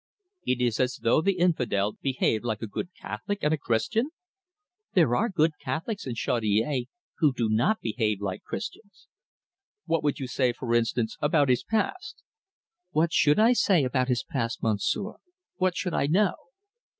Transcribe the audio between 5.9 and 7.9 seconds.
in Chaudiere who do not